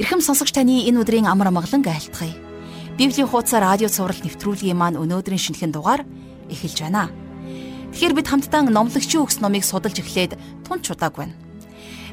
Ирхэм 0.00 0.24
сонсогч 0.24 0.56
таны 0.56 0.88
энэ 0.88 1.04
өдрийн 1.04 1.28
амар 1.28 1.52
амгалан 1.52 1.84
айлтгая. 1.84 2.32
Библийн 2.96 3.28
хуудас 3.28 3.52
радио 3.52 3.92
цаураар 3.92 4.24
нэвтрүүлгийн 4.24 4.72
маань 4.72 4.96
өнөөдрийн 4.96 5.36
шинэхэн 5.36 5.68
дугаар 5.68 6.08
эхэлж 6.48 6.80
байна. 6.80 7.12
Тэгэхээр 7.92 8.16
бид 8.16 8.28
хамтдаа 8.32 8.64
номлогчийн 8.72 9.20
өгс 9.20 9.44
номыг 9.44 9.68
судалж 9.68 10.00
эхлээд 10.00 10.40
тун 10.64 10.80
чудааг 10.80 11.12
байна. 11.20 11.36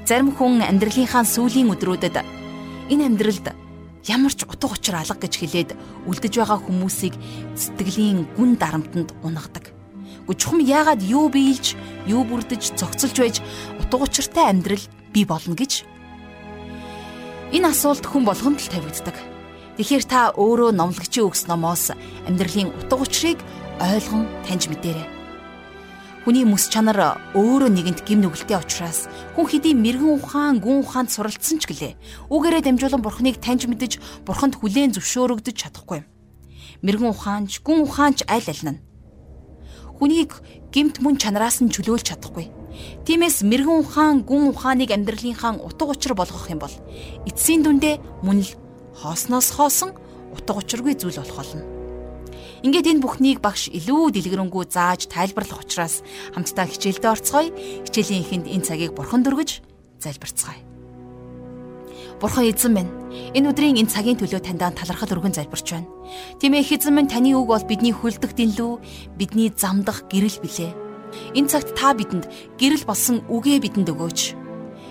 Зарим 0.04 0.36
хүн 0.36 0.60
амьдралынхаа 0.60 1.24
сүүлийн 1.24 1.72
өдрүүдэд 1.72 2.20
энэ 2.92 3.06
амьдралд 3.16 3.48
ямар 4.12 4.34
ч 4.36 4.44
утга 4.44 4.76
учир 4.76 5.00
алга 5.00 5.16
гэж 5.16 5.34
хэлээд 5.40 5.70
үлдэж 6.04 6.34
байгаа 6.36 6.60
хүмүүсийг 6.60 7.16
сэтгэлийн 7.56 8.28
гүн 8.36 8.60
дарамтанд 8.60 9.16
унгадаг. 9.24 9.72
Гүчхүм 10.28 10.60
яагаад 10.68 11.00
юу 11.00 11.32
биелж, 11.32 11.80
юу 12.12 12.28
бүрдэж, 12.28 12.76
цогцолж 12.76 13.16
байж 13.16 13.36
утга 13.80 14.04
учиртай 14.04 14.52
амьдрал 14.52 14.84
бий 15.16 15.24
болно 15.24 15.56
гэж 15.56 15.88
энэ 17.50 17.70
асуулт 17.74 18.06
хүн 18.06 18.24
болгонд 18.26 18.62
л 18.62 18.70
тавигддаг. 18.70 19.18
Тэгэхээр 19.78 20.06
та 20.06 20.30
өөрөө 20.38 20.76
номлогчийн 20.76 21.26
өгс 21.26 21.50
номоос 21.50 21.96
амьдралын 22.30 22.70
утга 22.70 23.00
учирыг 23.00 23.40
ойлгон 23.82 24.28
таньж 24.46 24.70
мэдээрэй. 24.70 25.08
Хүний 26.28 26.46
мэс 26.46 26.68
чанар 26.70 27.18
өөрөө 27.34 27.70
нэгэнт 27.74 28.06
гим 28.06 28.22
нүгэлтэй 28.22 28.60
учраас 28.60 29.10
хүн 29.34 29.48
хэдий 29.50 29.74
мэрэгэн 29.74 30.20
ухаан, 30.20 30.60
гүн 30.60 30.84
ухаанд 30.84 31.10
суралцсан 31.10 31.58
ч 31.58 31.66
гэлээ. 31.66 31.94
Үгээрээ 32.28 32.70
дамжуулан 32.70 33.02
бурхныг 33.02 33.40
таньж 33.40 33.66
мэдэж, 33.66 33.98
бурханд 34.28 34.60
хүлээн 34.60 34.94
зөвшөөрөгдөж 34.94 35.56
чадахгүй. 35.56 36.04
Мэрэгэн 36.84 37.10
ухаанч, 37.16 37.64
гүн 37.64 37.88
ухаанч 37.88 38.28
аль 38.28 38.46
аль 38.46 38.66
нь 38.68 38.80
хүнийг 40.00 40.32
гимт 40.72 41.04
мөн 41.04 41.20
чанараас 41.20 41.60
нь 41.60 41.72
чөлөөлж 41.72 42.08
чадахгүй. 42.08 42.59
Тиймээс 43.06 43.42
мэрэгэн 43.44 43.80
ухаан, 43.84 44.16
гүн 44.24 44.54
ухааныг 44.54 44.92
амьдралынхаа 44.94 45.60
утга 45.64 45.92
учир 45.92 46.14
болгох 46.14 46.50
юм 46.50 46.60
бол 46.60 46.76
эцсийн 47.26 47.64
дүндээ 47.64 48.24
мөн 48.24 48.46
л 48.46 48.52
хоосноос 49.02 49.56
хоосон 49.56 49.96
утга 50.34 50.60
учиргүй 50.60 50.94
зүйл 50.96 51.20
болох 51.20 51.38
болно. 51.40 51.64
Ингээд 52.60 52.92
энэ 52.92 53.04
бүхнийг 53.04 53.40
багш 53.40 53.72
илүү 53.72 54.20
дэлгэрэнгүй 54.20 54.68
зааж 54.68 55.08
тайлбарлах 55.08 55.64
учраас 55.64 56.04
хамтдаа 56.36 56.68
хичээлдээ 56.68 57.12
орцгоё. 57.16 57.56
Хичээлийн 57.88 58.24
эхэнд 58.28 58.46
энэ 58.52 58.68
цагийг 58.68 58.92
бурхан 59.00 59.24
дөргөж 59.24 59.64
залбирцгаая. 60.04 60.60
Бурхан 62.20 62.52
эзэн 62.52 62.76
минь, 62.76 62.92
энэ 63.32 63.56
өдрийн 63.56 63.80
энэ 63.80 63.88
цагийн 63.88 64.20
төлөө 64.20 64.44
таньдаа 64.44 64.76
талархал 64.76 65.08
өргөн 65.16 65.40
залбирч 65.40 65.72
байна. 65.72 65.88
Тийм 66.44 66.52
ээ 66.52 66.68
эзэн 66.68 66.92
минь 66.92 67.08
таны 67.08 67.32
үг 67.32 67.48
бол 67.48 67.64
бидний 67.64 67.96
хүлдэх 67.96 68.36
дэнлүү, 68.36 69.16
бидний 69.16 69.48
замдах 69.56 70.04
гэрэл 70.12 70.44
билээ. 70.44 70.89
Энэ 71.34 71.50
цагт 71.50 71.76
та 71.76 71.94
бидэнд 71.94 72.26
гэрэл 72.60 72.86
болсон 72.86 73.22
үгээ 73.28 73.60
бидэнд 73.64 73.90
өгөөч. 73.90 74.20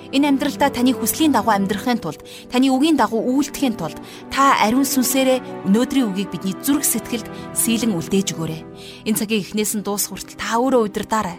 Энэ 0.09 0.29
амьдралдаа 0.33 0.73
таны 0.73 0.97
хүслийн 0.97 1.37
дагуу 1.37 1.53
амьдрахын 1.53 2.01
тулд, 2.01 2.25
таны 2.49 2.73
үгийн 2.73 2.97
дагуу 2.97 3.21
үйлдэхин 3.29 3.77
тулд 3.77 4.01
та 4.33 4.57
ариун 4.65 4.89
сүнсээрээ 4.89 5.69
өнөөдрийн 5.69 6.09
үгийг 6.09 6.33
бидний 6.33 6.57
зүрх 6.65 6.81
сэтгэлд 6.81 7.29
сийлэн 7.53 7.93
үлдээж 7.93 8.33
өгөөрэй. 8.33 8.65
Энэ 9.05 9.19
цагийн 9.21 9.45
эхнээс 9.45 9.77
нь 9.77 9.85
дуус 9.85 10.09
хүртэл 10.09 10.41
та 10.41 10.57
өөрөө 10.57 10.89
удирдаарай. 10.89 11.39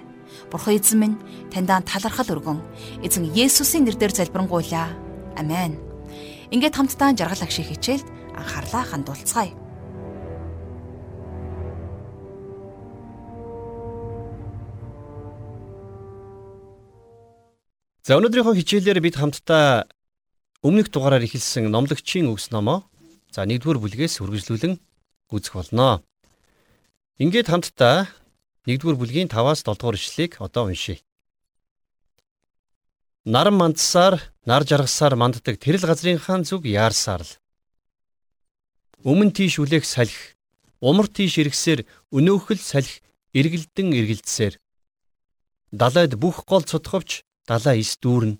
Бурхан 0.54 0.78
эзэн 0.78 0.98
минь 1.02 1.18
таньдаа 1.50 1.82
талархал 1.82 2.30
өргөн. 2.30 2.62
Эзэн 3.02 3.34
Есүсийн 3.34 3.90
нэрээр 3.90 4.14
залбирanгуйлаа. 4.14 4.94
Амен. 5.34 5.82
Ингээд 6.54 6.78
хамтдаа 6.78 7.18
жаргал 7.18 7.42
агшиг 7.42 7.74
хичээлд 7.74 8.06
анхаарлаа 8.38 8.86
хандуулцгаая. 8.86 9.69
За 18.10 18.18
өнөөдрийнхөө 18.18 18.58
хичээлээр 18.58 19.06
бид 19.06 19.22
хамтдаа 19.22 19.86
өмнөх 20.66 20.90
дугаараар 20.90 21.30
эхэлсэн 21.30 21.70
номлогчийн 21.70 22.26
өгс 22.34 22.50
номоо 22.50 22.90
за 23.30 23.46
1-р 23.46 23.78
бүлгээс 23.78 24.18
үргэлжлүүлэн 24.26 24.82
үзэх 25.30 25.54
болно. 25.54 26.02
Ингээд 27.22 27.54
хамтдаа 27.54 28.10
1-р 28.66 28.98
бүлгийн 28.98 29.30
5-аас 29.30 29.62
7-р 29.62 29.94
ишлэгийг 29.94 30.42
одоо 30.42 30.74
уншийе. 30.74 31.06
Нар 33.30 33.54
мандсаар, 33.54 34.18
нар 34.42 34.66
жаргасаар 34.66 35.14
манддаг 35.14 35.62
тэрэл 35.62 35.86
газрынхаа 35.86 36.42
зүг 36.42 36.66
яарсаар 36.66 37.22
л. 37.22 37.38
Өмнө 39.06 39.38
тийш 39.38 39.62
үлээх 39.62 39.86
салхи, 39.86 40.34
умар 40.82 41.14
тийш 41.14 41.38
иргсээр 41.38 41.86
өнөөхөл 42.10 42.58
салхи 42.58 43.06
эргэлдэн 43.38 43.94
эргэлдсээр. 43.94 44.58
Далайд 45.70 46.18
бүх 46.18 46.50
гол 46.50 46.66
цутговч 46.66 47.29
далаа 47.50 47.74
ис 47.74 47.98
дүүрнэ. 47.98 48.38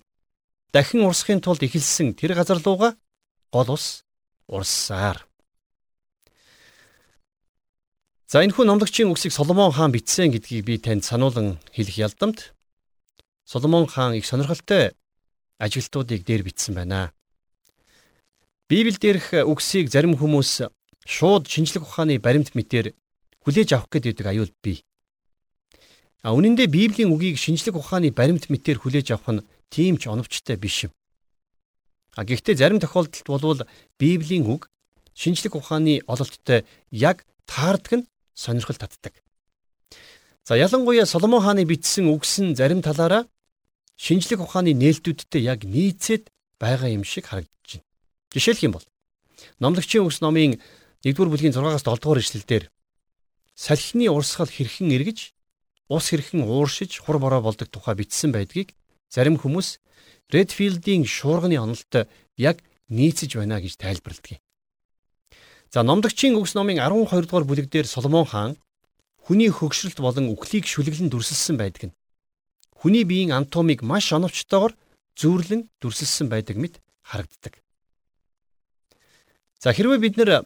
Дахин 0.70 1.02
урсахын 1.02 1.42
тулд 1.42 1.66
ихэлсэн 1.66 2.14
тэр 2.14 2.38
газар 2.38 2.62
лууга 2.62 2.94
гол 3.50 3.74
ус 3.74 4.06
урссаар. 4.46 5.26
За 8.30 8.46
энэ 8.46 8.54
хүн 8.54 8.70
номлогчийн 8.70 9.10
үгсийг 9.10 9.34
Соломон 9.34 9.74
хаан 9.74 9.90
бичсэн 9.90 10.30
гэдгийг 10.30 10.62
би 10.62 10.78
танд 10.78 11.02
сануулan 11.02 11.58
хэлэх 11.74 11.98
ялдамт 11.98 12.54
Соломон 13.50 13.90
хаан 13.90 14.14
их 14.14 14.30
сонирхолтой 14.30 14.94
ажилтнуудыг 15.58 16.22
дээр 16.22 16.46
бичсэн 16.46 16.78
байна. 16.78 17.10
Библиэлд 18.70 19.02
дээрх 19.02 19.34
үгсийг 19.50 19.90
зарим 19.90 20.14
хүмүүс 20.14 20.70
шууд 21.10 21.50
шинжлэх 21.50 21.82
ухааны 21.90 22.22
баримт 22.22 22.54
мэтээр 22.54 22.94
хүлээж 23.42 23.74
авах 23.74 23.90
гэдэг 23.90 24.22
аюул 24.30 24.54
бий. 24.62 24.86
А 26.22 26.36
үнэн 26.36 26.60
дээр 26.60 26.68
Библийн 26.68 27.16
үгийг 27.16 27.40
шинжлэх 27.40 27.80
ухааны 27.80 28.12
баримт 28.12 28.52
мэтээр 28.52 28.84
хүлээж 28.84 29.16
авах 29.16 29.40
нь 29.40 29.46
тийм 29.72 29.96
ч 29.96 30.12
оновчтой 30.12 30.60
биш 30.60 30.88
юм. 30.88 30.92
А 32.20 32.28
гэхдээ 32.28 32.60
зарим 32.60 32.84
тохиолдолд 32.84 33.24
болвол 33.24 33.62
Библийн 33.96 34.44
үг 34.44 34.68
шинжлэх 35.16 35.56
ухааны 35.56 36.04
ололттой 36.12 36.68
яг 36.92 37.24
таардаг 37.48 38.04
нь 38.04 38.08
сонирхол 38.36 38.76
татдаг. 38.76 39.16
За 40.44 40.60
ялангуяа 40.60 41.06
Соломон 41.08 41.40
хааны 41.40 41.64
бичсэн 41.64 42.12
үгс 42.12 42.44
нь 42.44 42.56
зарим 42.56 42.84
талаараа 42.84 43.24
шинжлэх 43.96 44.44
ухааны 44.44 44.76
нээлтүүдтэй 44.76 45.40
яг 45.48 45.64
нийцээд 45.64 46.28
байгаа 46.60 46.92
юм 46.92 47.08
шиг 47.08 47.32
харагдаж 47.32 47.80
байна. 47.80 47.88
Жишээлх 48.36 48.64
юм 48.68 48.76
бол 48.76 48.86
Номлогчийн 49.64 50.04
үгс 50.04 50.20
номын 50.20 50.60
1-р 51.08 51.32
бүлгийн 51.32 51.56
6-аас 51.56 51.88
7-р 51.88 52.20
ишлэлдэр 52.20 52.64
салхины 53.56 54.12
урсгал 54.12 54.52
хэрхэн 54.52 54.92
эргэж 54.92 55.32
ус 55.90 56.06
хэрхэн 56.14 56.46
ууршиж 56.46 57.02
хур 57.02 57.18
бороо 57.18 57.42
болдог 57.42 57.68
тухай 57.74 57.98
бичсэн 57.98 58.32
байдгийг 58.32 58.78
зарим 59.10 59.42
хүмүүс 59.42 59.82
Redfield-ийн 60.30 61.04
шуурганы 61.10 61.58
онолт 61.58 62.06
яг 62.38 62.62
нийцэж 62.94 63.42
байна 63.42 63.58
гэж 63.58 63.82
тайлбарладаг. 63.82 64.38
За 65.74 65.82
Номлогчийн 65.82 66.38
үгс 66.38 66.54
номын 66.54 66.78
12 66.78 67.26
дугаар 67.26 67.46
бүлэгдэр 67.50 67.90
Соломон 67.90 68.26
хаан 68.30 68.54
хүний 69.26 69.50
хөгшрөлт 69.50 69.98
болон 70.02 70.30
үхлийг 70.34 70.66
шүлэглэн 70.70 71.10
дүрсэлсэн 71.10 71.58
байдаг 71.58 71.84
нь 71.90 71.98
хүний 72.78 73.04
биеийн 73.06 73.34
анатомиг 73.34 73.82
маш 73.82 74.14
оновчтойгоор 74.14 74.74
зүүрлэн 75.18 75.70
дүрсэлсэн 75.82 76.30
байдаг 76.30 76.58
мэт 76.58 76.82
харагддаг. 77.06 77.62
За 79.60 79.74
хэрвээ 79.74 80.00
бид 80.00 80.16
нэр 80.18 80.46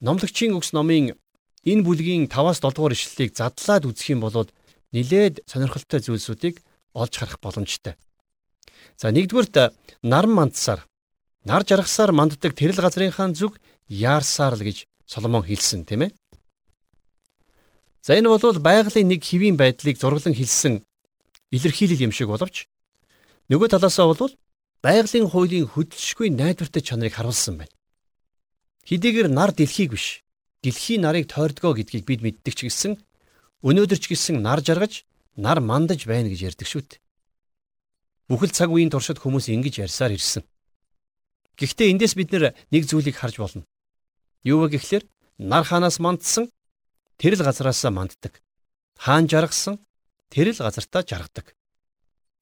номлогчийн 0.00 0.56
өгс 0.56 0.72
номын 0.72 1.14
энэ 1.62 1.84
бүлгийн 1.84 2.26
5-аас 2.32 2.64
7 2.64 2.74
дугаар 2.74 2.96
ишлэлийг 2.96 3.36
задлаад 3.36 3.84
үзэх 3.84 4.16
юм 4.16 4.24
бол 4.24 4.48
нилээд 4.92 5.44
сонирхолтой 5.46 6.00
зүйлсүүдийг 6.00 6.62
олж 6.94 7.14
харах 7.16 7.38
боломжтой. 7.40 7.94
За 8.96 9.12
нэгдүгüрт 9.12 9.56
нар 10.02 10.26
мандсаар 10.26 10.86
нар 11.44 11.62
жаргасаар 11.64 12.12
манддаг 12.12 12.52
тэрэл 12.54 12.80
газрынхаа 12.82 13.32
зүг 13.32 13.58
яарсаар 13.88 14.56
л 14.56 14.64
гэж 14.64 14.86
Соломон 15.08 15.44
хэлсэн 15.44 15.88
тийм 15.88 16.04
ээ. 16.08 16.12
За 18.04 18.16
энэ 18.16 18.28
бол 18.28 18.58
байгалийн 18.60 19.08
нэг 19.08 19.24
хэвийн 19.24 19.56
байдлыг 19.56 19.96
зураглан 19.96 20.36
хэлсэн 20.36 20.84
илэрхийлэл 21.50 22.04
юм 22.08 22.12
шиг 22.12 22.28
боловч 22.28 22.68
нөгөө 23.48 23.68
талаасаа 23.72 24.12
бол 24.12 24.32
байгалийн 24.84 25.28
хуулийн 25.28 25.66
хөдөлшгүй 25.72 26.28
найдвартай 26.32 26.82
чанарыг 26.84 27.16
харуулсан 27.16 27.64
байна. 27.64 27.74
Хэдийгээр 28.88 29.28
нар 29.28 29.52
дэлхийг 29.52 29.96
биш, 29.96 30.24
дэлхийн 30.62 31.04
нарыг 31.04 31.28
тойрдгоо 31.32 31.72
гэдгийг 31.76 32.04
бид 32.04 32.20
мэддэг 32.20 32.54
ч 32.54 32.60
гэсэн 32.68 33.00
өнөөдөр 33.62 33.98
ч 33.98 34.04
гэсэн 34.12 34.42
нар 34.42 34.62
жаргаж, 34.62 35.02
нар 35.34 35.58
мандаж 35.58 36.06
байна 36.06 36.30
гэж 36.30 36.54
ярьдаг 36.54 36.68
дээ. 36.68 37.02
Бүхэл 38.28 38.52
цаг 38.52 38.68
үеийн 38.70 38.92
туршид 38.92 39.18
хүмүүс 39.18 39.48
ингэж 39.48 39.88
ярьсаар 39.88 40.12
ирсэн. 40.14 40.44
Гэхдээ 41.56 41.90
эндээс 41.96 42.14
бид 42.14 42.30
нэг 42.70 42.82
зүйлийг 42.86 43.16
харж 43.16 43.40
болно. 43.40 43.64
Юу 44.44 44.62
вэ 44.62 44.78
гэхлээр 44.78 45.04
нар 45.42 45.64
хаанаас 45.64 45.98
мандсан 45.98 46.52
тэрл 47.18 47.42
газараасаа 47.42 47.90
манддаг. 47.90 48.42
Хаан 48.94 49.26
жаргасан 49.26 49.82
тэр 50.30 50.54
л 50.54 50.60
газартаа 50.60 51.02
жаргадаг. 51.02 51.56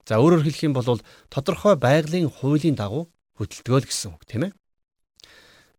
За 0.05 0.21
өөрөөр 0.21 0.43
хэлэх 0.45 0.63
юм 0.69 0.73
бол 0.77 1.01
тодорхой 1.33 1.75
байгалийн 1.75 2.29
хуулийн 2.29 2.77
дагуу 2.77 3.09
хөдөлтгөө 3.35 3.79
л 3.83 3.89
гэсэн 3.89 4.13
үг 4.13 4.23
тийм 4.23 4.43
ээ. 4.47 4.51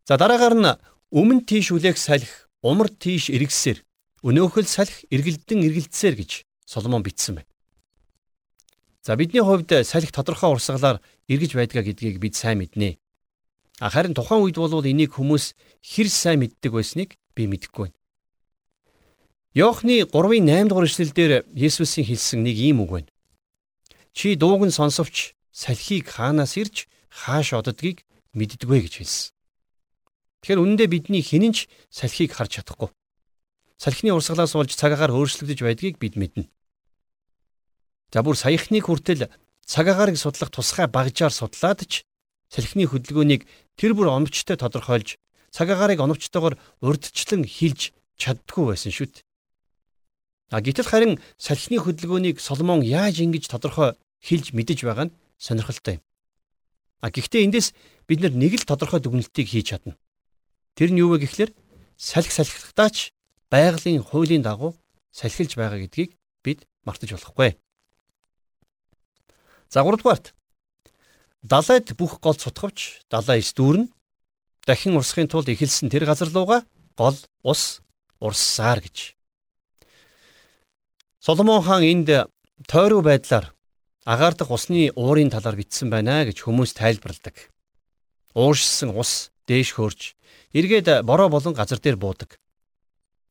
За 0.08 0.16
дараагаар 0.20 0.56
нь 0.56 0.72
өмнө 1.12 1.44
тийш 1.48 1.72
үлээх 1.72 1.96
салхи, 1.96 2.28
умар 2.60 2.88
тийш 2.92 3.32
эргэсээр, 3.32 3.84
өнөөхөл 4.22 4.66
салхи 4.66 5.06
эргэлдэн 5.14 5.62
эргэлдсээр 5.68 6.14
гэж 6.18 6.30
Соломон 6.66 7.02
бичсэн 7.02 7.40
байна. 7.40 7.50
За 9.02 9.16
бидний 9.16 9.42
хувьд 9.42 9.70
салхи 9.86 10.10
тодорхой 10.10 10.50
урсгалаар 10.50 11.00
эргэж 11.28 11.54
байдгаа 11.54 11.82
гэдгийг 11.86 12.18
бид 12.18 12.34
сайн 12.34 12.58
мэднэ. 12.58 12.98
Харин 13.78 14.14
тухайн 14.14 14.42
үед 14.42 14.58
бол 14.58 14.82
энийг 14.82 15.14
хүмүүс 15.14 15.54
хэр 15.80 16.08
сайн 16.10 16.42
мэддэг 16.42 16.72
байсныг 16.74 17.14
би 17.38 17.46
мэдэхгүй 17.46 17.88
байна. 17.88 17.98
Йоохны 19.54 20.02
3-ын 20.02 20.44
8 20.44 20.68
дугаар 20.68 20.90
эшлэлдэр 20.90 21.32
Есүсийн 21.54 22.06
хэлсэн 22.10 22.42
нэг 22.42 22.58
ийм 22.58 22.82
үг 22.82 22.90
байна. 22.90 23.10
Чи 24.12 24.34
дууг 24.34 24.66
нь 24.66 24.74
сонсовч 24.74 25.38
салхийг 25.54 26.10
хаанаас 26.10 26.58
ирж 26.58 26.90
хааш 27.08 27.54
оддгийг 27.54 28.02
мэддэгвэ 28.34 28.82
гэж 28.82 28.94
хэлсэн. 28.98 29.30
Тэгэхээр 30.42 30.62
үнэндээ 30.62 30.88
бидний 30.90 31.22
хинэн 31.22 31.54
ч 31.54 31.70
салхийг 31.88 32.34
харж 32.34 32.60
чадахгүй. 32.60 32.90
Салхины 33.78 34.10
урсгалаас 34.10 34.58
болж 34.58 34.74
цагаагаар 34.74 35.14
өөрчлөгдөж 35.14 35.62
байдгийг 35.62 36.02
бид 36.02 36.18
мэднэ. 36.18 36.50
За 38.10 38.26
бүр 38.26 38.34
саяхныг 38.34 38.90
хүртэл 38.90 39.30
цагаагаарыг 39.62 40.18
судлах 40.18 40.50
тусгай 40.50 40.90
багжаар 40.90 41.30
судлаад 41.30 41.86
ч 41.86 42.02
салхины 42.50 42.90
хөдөлгөөнийг 42.90 43.46
тэр 43.78 43.94
бүр 43.94 44.10
оновчтой 44.10 44.58
тодорхойлж 44.58 45.14
цагаагаарыг 45.54 46.02
оновчтойгоор 46.02 46.58
урдчлан 46.82 47.46
хилж 47.46 47.94
чаддгүй 48.18 48.74
байсан 48.74 48.90
дээ. 48.90 49.22
А 50.50 50.58
гэтэл 50.64 50.88
харин 50.88 51.14
салхины 51.36 51.78
хөдөлгөөнийг 51.78 52.40
Соломон 52.40 52.80
яаж 52.82 53.20
ингэж 53.20 53.46
тодорхой 53.52 53.94
хилж 54.18 54.56
мэдэж 54.56 54.88
байгаа 54.88 55.12
нь 55.12 55.14
сонирхолтой 55.36 56.00
юм. 56.00 56.02
А 57.04 57.12
гэхдээ 57.12 57.44
эндээс 57.46 57.76
бид 58.08 58.24
нэг 58.24 58.58
л 58.58 58.64
тодорхой 58.64 58.98
дүгнэлтийг 59.04 59.46
хийж 59.52 59.76
чадна. 59.76 60.00
Тэр 60.74 60.90
нь 60.90 60.98
юу 60.98 61.12
вэ 61.12 61.28
гэхлээр 61.28 61.52
салхи 62.00 62.32
салхитагтаач 62.32 63.12
байгалийн 63.50 64.04
хуулийн 64.04 64.42
дагуу 64.42 64.76
салхилж 65.12 65.56
байгаа 65.56 65.80
гэдгийг 65.80 66.16
бид 66.44 66.68
мартаж 66.84 67.12
болохгүй. 67.16 67.56
За 69.68 69.84
3 69.84 70.00
дугаарт 70.00 70.34
далайд 71.42 71.96
бүх 71.96 72.20
гол 72.20 72.36
цутгавч 72.36 73.04
далай 73.10 73.40
эс 73.40 73.52
дүүрнэ. 73.52 73.88
Дахин 74.66 74.96
урсахын 74.96 75.28
тулд 75.28 75.48
эхэлсэн 75.48 75.88
тэр 75.88 76.04
газар 76.04 76.28
руугаа 76.28 76.64
гол 76.96 77.16
ус 77.42 77.80
урссаар 78.20 78.80
гэж. 78.80 79.16
Соломон 81.20 81.62
хаан 81.62 81.84
энд 81.84 82.08
тойруу 82.68 83.02
байдлаар 83.02 83.54
агаардах 84.04 84.50
усны 84.50 84.92
уурын 84.96 85.30
талаар 85.30 85.56
бичсэн 85.56 85.88
байна 85.90 86.24
гэж 86.24 86.44
хүмүүс 86.44 86.72
тайлбарладаг. 86.76 87.36
Ууршсан 88.34 88.92
ус 88.96 89.30
дээш 89.48 89.76
хөөрж 89.76 90.16
эргээд 90.52 91.04
бороо 91.04 91.28
болон 91.28 91.54
газар 91.54 91.80
дээр 91.80 91.96
буудаг. 91.96 92.40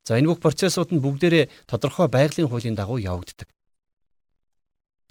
За 0.07 0.15
энэ 0.15 0.31
бүх 0.31 0.39
процессууд 0.39 0.95
нь 0.95 1.03
бүгдээрээ 1.03 1.67
тодорхой 1.67 2.07
байгалийн 2.07 2.47
хуулийн 2.47 2.79
дагуу 2.79 2.95
явагддаг. 2.95 3.51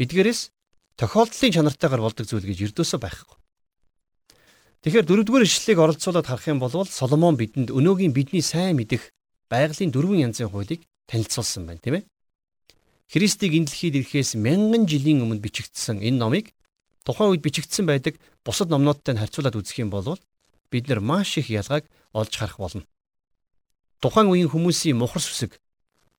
Эдгээрээс 0.00 0.48
тохиолдлын 0.96 1.52
чанартайгаар 1.52 2.00
болдог 2.00 2.24
зүйл 2.24 2.48
гэж 2.48 2.72
ердөөсөө 2.72 3.00
байхгүй. 3.04 3.36
Тэгэхээр 4.80 5.04
дөрөвдүгээр 5.04 5.44
ишлэлийг 5.44 5.84
оролцуулаад 5.84 6.24
харах 6.24 6.48
юм 6.48 6.64
бол 6.64 6.72
Соломон 6.88 7.36
бидэнд 7.36 7.76
өнөөгийн 7.76 8.16
бидний 8.16 8.40
сайн 8.40 8.80
мэдих 8.80 9.12
байгалийн 9.52 9.92
дөрвөн 9.92 10.32
янзын 10.32 10.48
хуулийг 10.48 10.88
танилцуулсан 11.12 11.68
байна, 11.68 11.84
тийм 11.84 12.00
ээ. 12.00 12.08
Христийг 13.12 13.52
энэ 13.52 13.68
дэлхийд 13.68 14.00
ирэхээс 14.00 14.40
мянган 14.40 14.88
жилийн 14.88 15.20
өмнө 15.20 15.44
бичигдсэн 15.44 16.00
энэ 16.00 16.16
номыг 16.16 16.56
тухайн 17.04 17.36
үед 17.36 17.44
бичигдсэн 17.44 17.84
байдаг 17.84 18.16
бусад 18.40 18.72
номнуудтай 18.72 19.12
харьцуулаад 19.12 19.60
үзэх 19.60 19.84
юм 19.84 19.92
бол 19.92 20.16
бид 20.72 20.88
нар 20.88 21.04
маш 21.04 21.36
их 21.36 21.52
ялгааг 21.52 21.84
олж 22.16 22.32
харах 22.32 22.56
болно. 22.56 22.88
Тухайн 24.00 24.28
үеийн 24.28 24.50
хүмүүсийн 24.52 24.96
мухар 24.96 25.22
сүсэг 25.22 25.56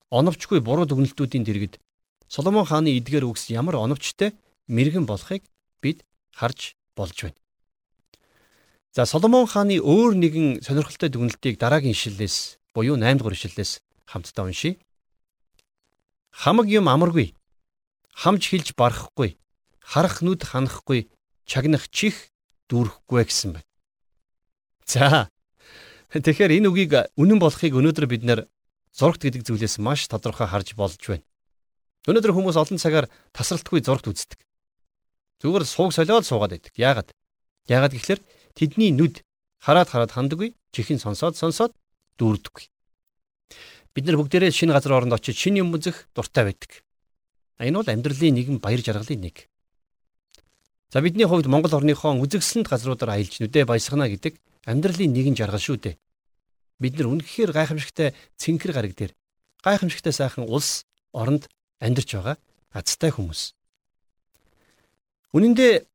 оновчгүй 0.10 0.60
буруу 0.64 0.86
дүгнэлтүүдийн 0.88 1.46
дэргэд 1.46 1.80
Соломон 2.28 2.66
хааны 2.66 2.92
эдгээр 3.00 3.24
үгс 3.30 3.48
ямар 3.54 3.80
оновчтой 3.80 4.36
мэрэгэн 4.68 5.06
болохыг 5.08 5.44
бид 5.80 6.04
харж 6.36 6.76
болж 6.96 7.16
байна. 7.24 7.40
За 8.92 9.06
Соломон 9.06 9.48
хааны 9.48 9.80
өөр 9.80 10.18
нэгэн 10.18 10.48
сонирхолтой 10.66 11.10
дүгнэлтийг 11.14 11.56
дараагийн 11.62 11.96
ишлэлээс 11.96 12.60
буюу 12.74 12.98
8 12.98 13.22
дугаар 13.22 13.38
ишлэлээс 13.38 13.80
хамтдаа 14.10 14.50
уншийе. 14.50 14.82
Хамаг 16.32 16.68
юм 16.68 16.90
амаргүй. 16.90 17.38
Хамж 18.12 18.50
хилж 18.50 18.74
барахгүй. 18.74 19.38
Харах 19.80 20.22
нүд 20.26 20.42
ханахгүй. 20.44 21.10
Чагнах 21.46 21.88
чих 21.94 22.34
дүүрэхгүй 22.70 23.24
гэсэн 23.24 23.52
байна. 23.56 23.70
За. 24.86 25.30
Тэгэхээр 26.08 26.56
энэ 26.64 26.68
үгийг 26.72 26.94
үнэн 27.20 27.40
болохыг 27.40 27.76
өнөөдөр 27.76 28.08
бид 28.08 28.24
нэр 28.24 28.40
зургт 28.96 29.28
гэдэг 29.28 29.44
зүйлээс 29.44 29.76
маш 29.84 30.08
тодорхой 30.08 30.48
харж 30.48 30.72
болж 30.80 31.04
байна. 31.04 31.28
Өнөөдөр 32.08 32.32
хүмүүс 32.32 32.56
олон 32.56 32.80
цагаар 32.80 33.12
тасралтгүй 33.36 33.84
зургт 33.84 34.08
үздэг. 34.08 34.40
Зүгээр 35.44 35.68
сууг 35.68 35.92
солиод 35.92 36.24
суугаад 36.24 36.56
байдаг. 36.56 36.74
Яагаад? 36.80 37.10
Яагаад 37.68 37.92
гэхэлэр 37.92 38.22
тэдний 38.56 38.96
нүд 38.96 39.20
хараад 39.60 39.92
хараад 39.92 40.16
хандаггүй, 40.16 40.56
чихэн 40.72 41.04
сонсоод 41.04 41.36
сонсоод 41.36 41.76
дүүрдэггүй. 42.16 42.66
Бид 43.92 44.06
нар 44.08 44.16
бүгдээрээ 44.16 44.56
шинэ 44.56 44.72
газар 44.72 44.96
оронд 44.96 45.12
очиж 45.12 45.36
шинэ 45.36 45.60
юм 45.60 45.76
үзэх 45.76 46.08
дуртай 46.16 46.48
байдаг. 46.48 46.72
Энэ 47.60 47.84
бол 47.84 47.92
амьдралын 47.92 48.34
нэгэн 48.40 48.58
баяр 48.64 48.80
жаргалын 48.80 49.28
нэг. 49.28 49.52
За 50.88 51.04
бидний 51.04 51.28
хувьд 51.28 51.52
Монгол 51.52 51.76
орныхон 51.76 52.24
үзэгсэлэнт 52.24 52.72
газруудаар 52.72 53.20
аялж 53.20 53.44
нүдэ 53.44 53.68
баясгана 53.68 54.08
гэдэг 54.08 54.40
амьдралын 54.68 55.16
нэгэн 55.16 55.40
жаргал 55.40 55.64
шүү 55.64 55.78
дээ. 55.80 55.96
Бид 56.84 56.94
нар 57.00 57.08
үнэхээр 57.08 57.56
гайхамшигтай 57.56 58.12
цэнхэр 58.36 58.72
гараг 58.76 58.94
дээр 58.94 59.16
гайхамшигтай 59.64 60.14
сайхан 60.14 60.46
улс 60.46 60.84
оронд 61.16 61.48
амьдарч 61.80 62.14
байгаа 62.14 62.36
азтай 62.76 63.10
хүмүүс. 63.16 63.56
Үнэн 65.34 65.54
дээр 65.56 65.88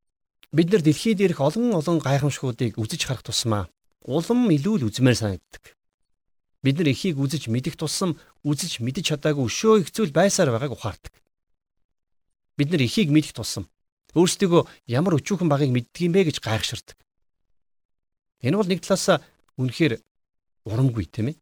бид 0.56 0.68
нар 0.72 0.82
дэлхийд 0.82 1.20
ирэх 1.20 1.40
олон 1.44 1.76
олон 1.76 2.00
гайхамшгуудыг 2.00 2.80
үзэж 2.80 3.06
харах 3.06 3.22
тусмаа 3.22 3.68
улам 4.02 4.50
илүү 4.50 4.82
л 4.82 4.86
үзмээр 4.90 5.16
санагддаг. 5.20 5.76
Бид 6.62 6.78
нар 6.78 6.90
эхийг 6.90 7.18
үзэж 7.18 7.50
мэдэх 7.50 7.78
тусам 7.78 8.18
үзэж 8.42 8.82
мэдэж 8.82 9.14
чадаагүй 9.14 9.46
өшөө 9.46 9.74
их 9.82 9.90
зүйл 9.94 10.14
байсаар 10.14 10.50
байгааг 10.50 10.74
ухаардаг. 10.74 11.14
Бид 12.58 12.70
нар 12.70 12.82
эхийг 12.82 13.10
мэдэх 13.10 13.34
тусам 13.34 13.66
өөрсдөө 14.14 14.66
ямар 14.86 15.18
өчүүхэн 15.18 15.48
багыг 15.50 15.70
мэддэг 15.72 16.02
юм 16.06 16.12
бэ 16.14 16.30
гэж 16.30 16.38
гайхширдаг. 16.42 16.98
Энэ 18.42 18.58
бол 18.58 18.68
нэг 18.68 18.82
талаас 18.82 19.22
үнэхээр 19.56 20.02
урамгүй 20.66 21.06
тийм 21.06 21.30
ээ. 21.32 21.36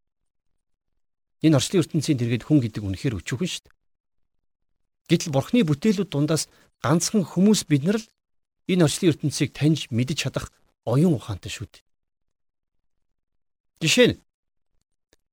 Энэ 1.48 1.56
орчлын 1.56 1.80
ертөнцийн 1.80 2.20
дэргэд 2.20 2.44
хүн 2.44 2.60
гэдэг 2.60 2.84
үнэхээр 2.84 3.18
өчүүхэн 3.20 3.48
шүү 3.48 3.62
дээ. 3.64 3.74
Гэтэл 5.08 5.32
бурхны 5.32 5.64
бүтээлүүд 5.64 6.10
дундаас 6.12 6.52
ганцхан 6.84 7.24
хүмүүс 7.24 7.64
бид 7.64 7.82
нар 7.88 7.98
л 7.98 8.06
энэ 8.68 8.84
орчлын 8.84 9.10
ертөнцийг 9.16 9.56
таньж 9.56 9.88
мэдж 9.88 10.20
чадах 10.20 10.52
оюун 10.84 11.16
ухаантай 11.16 11.48
шүү 11.48 11.66
дээ. 11.72 11.84
Жишээ 13.80 14.08
нь 14.12 14.20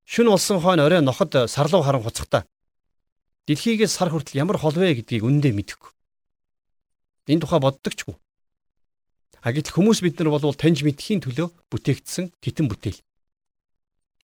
шүн 0.08 0.32
болсон 0.32 0.64
хойно 0.64 0.88
орой 0.88 1.04
ноход 1.04 1.36
сарлуу 1.52 1.84
харан 1.84 2.04
хуцахтаа 2.04 2.48
дэлхийгээс 3.48 3.92
сар 3.92 4.12
хүртэл 4.12 4.40
ямар 4.40 4.56
хол 4.60 4.76
вэ 4.76 5.04
гэдгийг 5.04 5.24
үнэндээ 5.28 5.54
мэдэхгүй. 5.56 5.92
Энэ 7.32 7.44
тухай 7.44 7.60
боддогчгүй. 7.60 8.16
А 9.42 9.54
гэтэл 9.54 9.76
хүмүүс 9.76 10.02
бид 10.02 10.18
нар 10.20 10.34
бол 10.34 10.56
таньж 10.56 10.82
мэдхийн 10.86 11.22
төлөө 11.24 11.48
бүтээгдсэн 11.72 12.34
титэн 12.42 12.68
бүтээл. 12.68 13.00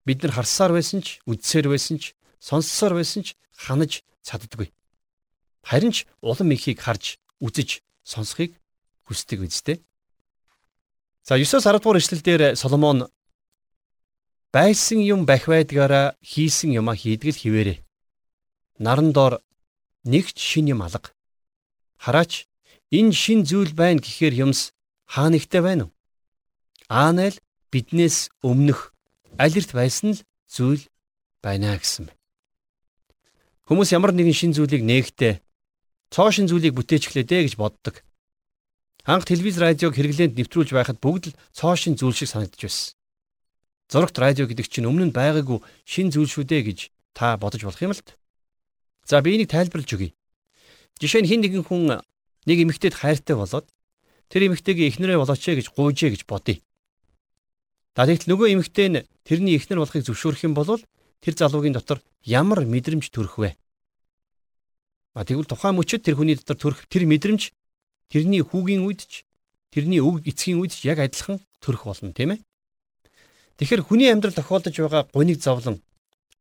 Бид 0.06 0.20
нар 0.24 0.34
харсаар 0.36 0.74
байсан 0.76 1.02
ч, 1.02 1.22
үдсээр 1.30 1.70
байсан 1.72 2.02
ч, 2.02 2.18
сонссоор 2.42 2.98
байсан 3.00 3.24
ч 3.24 3.38
ханаж 3.56 4.04
чаддаггүй 4.26 4.74
харин 5.64 5.92
ч 5.92 6.06
улам 6.22 6.52
ихийг 6.52 6.80
харж 6.84 7.18
үзэж 7.40 7.82
сонсхийг 8.04 8.60
хүсдэг 9.08 9.48
үстэй. 9.48 9.80
За 11.24 11.40
9-10 11.40 11.80
дугаар 11.80 11.98
эшлэлдэр 11.98 12.56
Соломон 12.60 13.08
байсан 14.52 15.00
юм 15.00 15.26
бах 15.26 15.48
байдгаараа 15.48 16.20
хийсэн 16.22 16.76
юмаа 16.76 16.96
хийдгэл 17.00 17.40
хിവэрэ. 17.40 17.80
Наран 18.80 19.16
доор 19.16 19.40
нэгч 20.04 20.36
шин 20.36 20.68
юм 20.68 20.84
алга. 20.84 21.16
Хараач 21.98 22.46
энэ 22.92 23.16
шин 23.16 23.48
зүйл 23.48 23.72
байна 23.72 24.04
гэхээр 24.04 24.36
юмс 24.44 24.76
хаа 25.14 25.30
нэгтэй 25.30 25.62
байна 25.62 25.86
уу? 25.86 25.92
Аанал 26.90 27.38
биднээс 27.70 28.34
өмнөх 28.42 28.94
алирт 29.38 29.78
байсан 29.78 30.18
л 30.18 30.26
зүйл 30.50 30.90
байна 31.46 31.78
гэсэн 31.78 32.10
байна. 32.10 32.18
Хүмүүс 33.70 33.94
ямар 33.94 34.12
нэгэн 34.18 34.34
шин 34.34 34.52
зүйлийг 34.58 34.82
нээгтээ 34.82 35.38
цоошин 36.10 36.50
зүйлийг 36.50 36.74
бүтээж 36.74 37.14
эхлэе 37.14 37.26
дээ 37.30 37.42
гэж 37.46 37.54
боддог. 37.62 38.02
Анх 39.06 39.30
телевиз 39.30 39.62
радиог 39.62 39.94
хэрэглээнд 39.94 40.34
нэвтрүүлж 40.34 40.74
байхад 40.74 40.98
бүгд 40.98 41.30
л 41.30 41.38
цоошин 41.54 41.94
зүйл 41.94 42.18
шиг 42.18 42.34
санагдаж 42.34 42.62
байсан. 42.66 42.94
Зурагт 43.94 44.18
радио 44.18 44.50
гэдэг 44.50 44.66
чинь 44.66 44.90
өмнө 44.90 45.10
нь 45.10 45.16
байгаагүй 45.16 45.62
шин 45.86 46.10
зүйл 46.10 46.30
шүү 46.30 46.50
дээ 46.50 46.62
гэж 46.74 46.80
та 47.14 47.38
бодож 47.38 47.62
болох 47.62 47.82
юм 47.86 47.94
л 47.94 48.02
т. 48.02 48.18
За 49.06 49.22
би 49.22 49.38
энийг 49.38 49.54
тайлбарлаж 49.54 49.92
өгье. 49.94 50.16
Жишээ 50.98 51.22
нь 51.22 51.30
хин 51.30 51.42
нэгэн 51.46 51.68
хүн 51.68 52.02
нэг 52.48 52.58
эмэгтэйд 52.64 52.98
хайртай 52.98 53.36
болоод 53.36 53.68
тэр 54.34 54.50
эмэгтэйгээ 54.50 54.90
эхнэрээ 54.98 55.22
болооч 55.22 55.46
гэж 55.46 55.70
гуйжээ 55.78 56.10
гэж 56.18 56.22
бодъё. 56.26 56.58
За 57.94 58.10
тэгтэл 58.10 58.34
нөгөө 58.34 58.48
эмэгтэй 58.58 58.88
нь 58.90 59.06
тэрний 59.22 59.54
эхнэр 59.62 59.78
болохыг 59.78 60.02
зөвшөөрөх 60.02 60.42
юм 60.50 60.58
бол 60.58 60.82
тэр 61.22 61.34
залуугийн 61.38 61.78
дотор 61.78 62.02
ямар 62.26 62.66
мэдрэмж 62.66 63.14
төрөх 63.14 63.38
вэ? 63.38 63.54
А 65.14 65.22
тэгвэл 65.22 65.46
тухайн 65.46 65.78
мөчөд 65.78 66.02
тэр 66.02 66.18
хүний 66.18 66.34
дотор 66.34 66.58
төрөх 66.58 66.90
тэр 66.90 67.06
мэдрэмж 67.06 67.54
тэрний 68.10 68.42
хүүгийн 68.42 68.82
үед 68.82 69.06
ч 69.06 69.22
тэрний 69.70 70.02
үг 70.02 70.26
эцгийн 70.26 70.58
үед 70.58 70.74
яг 70.82 70.98
адилхан 70.98 71.38
төрөх 71.62 71.86
болно 71.86 72.18
тийм 72.18 72.34
ээ. 72.34 72.42
Тэгэхээр 73.62 73.86
хүний 73.86 74.10
амьдрал 74.10 74.34
тохиолдож 74.34 74.74
байгаа 74.74 75.06
гуниг 75.14 75.38
зовлон 75.38 75.78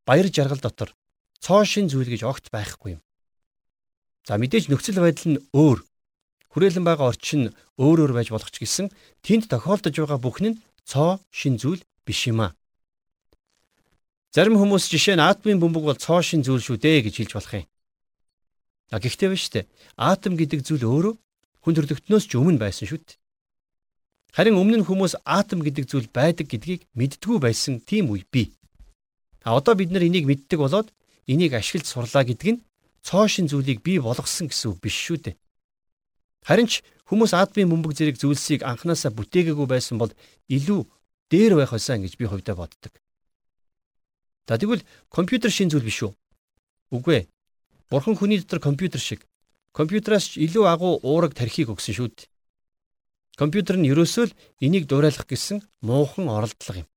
баяр 0.08 0.32
жаргал 0.32 0.64
дотор 0.64 0.96
цоо 1.44 1.68
шин 1.68 1.92
зүйл 1.92 2.08
гэж 2.08 2.25
огт 2.25 2.49
байхгүй 2.49 2.96
юм. 2.96 3.02
За 4.25 4.40
мэдээж 4.40 4.72
нөхцөл 4.72 5.04
байдал 5.04 5.37
нь 5.37 5.42
өөр. 5.52 5.84
Хүрээлэн 6.52 6.85
байгаа 6.85 7.09
орчин 7.12 7.56
өөр 7.80 7.99
өөр 8.04 8.12
байж 8.12 8.28
болох 8.28 8.52
ч 8.52 8.61
гэсэн 8.61 8.92
тэнд 9.25 9.49
тохиолдож 9.49 9.97
байгаа 9.97 10.21
бүхэн 10.21 10.47
нь 10.52 10.61
цоо 10.85 11.16
шин 11.32 11.56
зүйл 11.56 11.80
биш 12.04 12.28
юм 12.28 12.44
а. 12.44 12.54
Зарим 14.37 14.61
хүмүүс 14.61 14.88
жишээ 14.92 15.16
нь 15.16 15.25
атомын 15.25 15.61
бөмбөг 15.61 15.85
бол 15.88 15.97
цоо 15.97 16.21
шин 16.21 16.44
зүйл 16.44 16.61
шүү 16.61 16.76
дээ 16.76 17.09
гэж 17.09 17.14
хэлж 17.25 17.32
болох 17.37 17.54
юм. 17.56 17.66
А 18.92 19.00
гэхдээ 19.00 19.28
биш 19.32 19.49
үү? 19.49 19.64
Атом 19.97 20.37
гэдэг 20.37 20.61
зүйл 20.61 20.85
өөрөө 20.85 21.14
хүн 21.64 21.75
төрлөختнөөс 21.76 22.25
ч 22.28 22.37
өмнө 22.37 22.61
байсан 22.61 22.85
шүү 22.85 23.00
дээ. 23.00 23.21
Харин 24.37 24.56
өмнө 24.61 24.80
нь 24.80 24.88
хүмүүс 24.88 25.25
атом 25.25 25.61
гэдэг 25.64 25.85
зүйл 25.88 26.09
байдаг 26.12 26.49
гэдгийг 26.49 26.88
мэддгүү 26.97 27.37
байсан 27.40 27.80
тийм 27.80 28.12
үе 28.12 28.25
бий. 28.28 28.52
А 29.44 29.56
одоо 29.56 29.76
бид 29.76 29.92
нар 29.92 30.04
энийг 30.04 30.28
мэддэг 30.28 30.61
болоод 30.61 30.88
энийг 31.28 31.52
ашиглаж 31.56 31.88
сурлаа 31.88 32.25
гэдэг 32.25 32.49
нь 32.52 32.62
цоо 33.04 33.28
шин 33.28 33.49
зүйлийг 33.49 33.85
бий 33.85 34.00
болгосон 34.00 34.49
гэсэн 34.49 34.73
үг 34.73 34.78
биш 34.80 34.97
шүү 34.97 35.18
дээ. 35.25 35.37
Харин 36.42 36.66
ч 36.66 36.82
хүмүүс 37.06 37.32
атомын 37.38 37.70
бөмбөг 37.70 37.92
зэрэг 37.94 38.16
зүйлсийг 38.18 38.66
анханасаа 38.66 39.14
бүтээгээгүй 39.14 39.66
байсан 39.70 39.99
бол 39.99 40.11
илүү 40.50 40.80
дээр 41.30 41.54
байх 41.58 41.70
байсан 41.70 42.02
гэж 42.02 42.18
би 42.18 42.26
хувьдаа 42.26 42.56
боддог. 42.58 42.92
За 44.49 44.58
тэгвэл 44.58 44.82
компьютер 45.08 45.50
шин 45.54 45.70
зүйл 45.70 45.87
биш 45.87 46.02
үү? 46.02 46.12
Үгүй 46.90 47.14
ээ. 47.14 47.28
Бурхан 47.90 48.18
хүний 48.18 48.42
дотор 48.42 48.58
компьютер 48.58 49.00
шиг 49.00 49.22
компьютераас 49.70 50.34
ч 50.34 50.42
илүү 50.42 50.66
агуу 50.66 50.99
уураг 51.06 51.32
тархийг 51.38 51.70
өгсөн 51.70 51.94
шүү 51.94 52.08
дээ. 52.11 52.28
Компьютер 53.38 53.78
нь 53.78 53.88
ерөөсөө 53.88 54.25
л 54.28 54.37
энийг 54.61 54.90
дуурайлах 54.90 55.25
гэсэн 55.30 55.62
муухан 55.80 56.26
оролдлого 56.28 56.84
юм. 56.84 56.88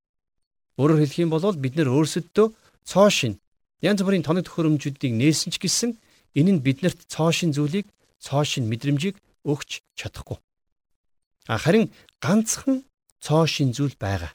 Өөрөөр 0.75 0.99
хэлэх 1.05 1.21
юм 1.23 1.31
бол 1.31 1.55
бид 1.55 1.79
нэр 1.79 1.93
өөрсөддөө 1.93 2.47
цоо 2.83 3.07
шин 3.13 3.39
янз 3.79 4.01
бүрийн 4.03 4.25
тоног 4.25 4.43
төхөөрөмжүүдийг 4.49 5.13
нээсэн 5.15 5.53
ч 5.53 5.61
гэсэн 5.63 5.91
энэ 6.35 6.51
нь 6.59 6.63
биднэрт 6.65 7.07
цоо 7.07 7.31
шин 7.31 7.55
зүйлийг 7.55 7.87
цоо 8.19 8.43
шин 8.43 8.67
мэдрэмжийг 8.67 9.15
өгч 9.45 9.85
чадахгүй. 9.93 10.41
Харин 11.47 11.93
ганцхан 12.19 12.83
цоо 13.21 13.45
шин 13.45 13.69
зүйл 13.71 13.95
байгаа. 13.95 14.33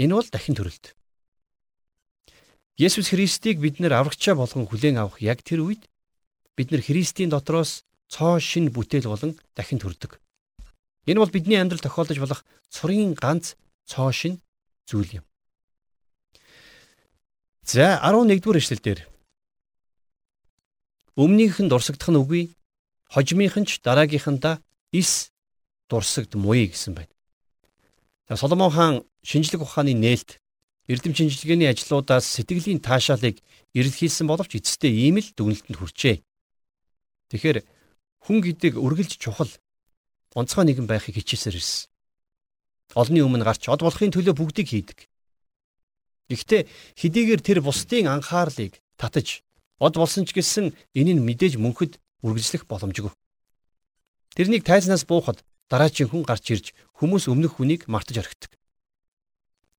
Энэ 0.00 0.16
бол 0.16 0.28
дахин 0.32 0.56
төрөлт. 0.56 0.96
Есүс 2.80 3.12
Христийг 3.12 3.60
бид 3.60 3.76
нэр 3.78 3.92
аврагчаа 4.00 4.34
болгон 4.34 4.64
хүлээн 4.64 4.96
авах 4.96 5.20
яг 5.20 5.44
тэр 5.44 5.60
үед 5.60 5.84
бид 6.56 6.72
нэр 6.72 6.80
Христийн 6.80 7.28
дотроос 7.28 7.84
цоо 8.08 8.40
шин 8.40 8.72
бүтээл 8.72 9.12
болон 9.12 9.36
дахин 9.52 9.76
төрдөг. 9.76 10.16
Энэ 11.04 11.20
бол 11.20 11.28
бидний 11.28 11.60
амьдрал 11.60 11.84
тохиолдож 11.84 12.18
болох 12.18 12.40
цорын 12.72 13.12
ганц 13.12 13.60
цоо 13.84 14.08
шин 14.12 14.40
зүйл 14.88 15.20
юм. 15.20 15.24
За 17.62 18.00
11-р 18.00 18.56
эшлэл 18.56 18.80
дээр 18.80 19.00
Өмнөх 21.12 21.60
нь 21.60 21.68
дурсагдах 21.68 22.08
нь 22.08 22.16
үгүй, 22.16 22.56
хожимынх 23.12 23.60
нь 23.60 23.68
ч 23.68 23.84
дараагийнхандаа 23.84 24.64
ис 24.96 25.28
дурсагдмуй 25.92 26.72
гэсэн 26.72 26.96
байна. 26.96 27.12
За 28.28 28.40
Соломон 28.40 28.72
хаан 28.72 28.94
шинжлэх 29.20 29.60
ухааны 29.60 29.92
нээлт 29.92 30.40
эрдэм 30.88 31.12
шинжилгээний 31.12 31.68
ажлуудаас 31.68 32.24
сэтгэлийн 32.24 32.80
таашаалыг 32.80 33.44
эрэлхийлсэн 33.76 34.26
боловч 34.26 34.56
эцэстээ 34.56 34.88
ийм 34.88 35.20
л 35.20 35.28
дүгнэлтэнд 35.36 35.76
хүрчээ. 35.76 36.16
Тэгэхээр 37.28 37.58
хүн 38.24 38.38
гэдэг 38.40 38.80
үргэлж 38.80 39.20
чухал 39.20 39.52
онцгой 40.32 40.64
нэгэн 40.64 40.88
байхыг 40.88 41.16
хичээсээр 41.20 41.60
ирсэн. 41.60 41.92
Олны 42.96 43.20
өмнө 43.24 43.44
гарч 43.44 43.68
од 43.68 43.80
болохын 43.84 44.12
төлөө 44.12 44.34
бүгдийг 44.36 44.68
хийдэг. 44.68 45.08
Гэхдээ 46.28 46.62
хэдийгээр 46.96 47.40
тэр 47.40 47.58
бусдын 47.60 48.08
анхаарлыг 48.08 48.80
татаж 48.96 49.44
од 49.80 49.94
болсон 49.96 50.24
ч 50.24 50.36
гэсэн 50.36 50.72
энэ 50.96 51.12
нь 51.16 51.24
мэдээж 51.24 51.60
мөнхөд 51.60 52.01
үргэлжлэх 52.22 52.64
боломжгүй. 52.70 53.12
Тэрнийг 54.34 54.64
тайзнаас 54.64 55.04
буухад 55.04 55.44
дараачийн 55.68 56.08
хүн 56.08 56.22
гарч 56.24 56.44
ирж 56.54 56.66
хүмүүс 56.96 57.28
өмнөх 57.28 57.58
хүнийг 57.58 57.90
мартаж 57.90 58.22
орхидог. 58.22 58.52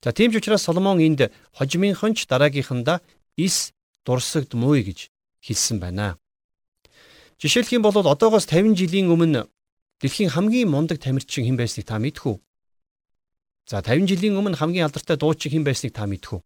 За 0.03 0.12
тийм 0.12 0.31
ч 0.31 0.43
учраас 0.43 0.67
Соломон 0.67 1.00
энд 1.00 1.31
хожимынхон 1.55 2.13
ч 2.13 2.27
дараагийнхандаа 2.27 3.00
ис 3.39 3.71
дурсагдмуй 4.05 4.83
гэж 4.83 5.09
хэлсэн 5.39 5.79
байна. 5.79 6.19
Жишээлх 7.39 7.71
юм 7.71 7.83
бол 7.88 7.95
одоогоос 7.95 8.45
50 8.45 8.75
жилийн 8.75 9.07
өмнө 9.07 9.47
дэлхийн 10.03 10.35
хамгийн 10.35 10.69
мундаг 10.69 11.00
тамирчин 11.00 11.47
хэн 11.47 11.57
байсныг 11.57 11.88
та 11.88 12.00
мэдэх 12.00 12.27
үү? 12.27 12.38
За 13.67 13.79
50 13.79 14.12
жилийн 14.12 14.35
өмнө 14.35 14.59
хамгийн 14.59 14.91
алдартай 14.91 15.15
дуучин 15.15 15.51
хэн 15.51 15.63
байсныг 15.63 15.95
та 15.95 16.03
мэдэх 16.03 16.35
үү? 16.35 16.41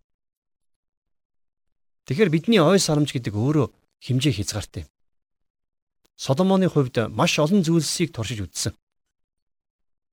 Тэгэхээр 2.06 2.30
бидний 2.30 2.62
ой 2.62 2.80
сарамж 2.80 3.10
гэдэг 3.12 3.34
өөрөө 3.34 3.68
химжээ 4.06 4.38
хязгаартай. 4.38 4.86
Соломоны 6.18 6.68
хувьд 6.68 7.14
маш 7.14 7.38
олон 7.38 7.62
зүйлсийг 7.62 8.10
туршиж 8.10 8.42
үзсэн. 8.42 8.74